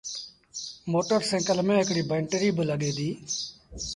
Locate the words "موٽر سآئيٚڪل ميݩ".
0.91-1.79